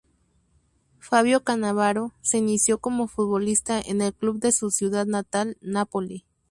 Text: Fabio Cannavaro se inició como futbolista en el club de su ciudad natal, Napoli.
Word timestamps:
Fabio 0.99 1.43
Cannavaro 1.43 2.11
se 2.23 2.39
inició 2.39 2.79
como 2.79 3.07
futbolista 3.07 3.79
en 3.79 4.01
el 4.01 4.15
club 4.15 4.39
de 4.39 4.51
su 4.51 4.71
ciudad 4.71 5.05
natal, 5.05 5.59
Napoli. 5.61 6.25